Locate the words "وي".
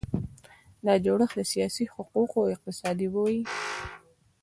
3.13-3.39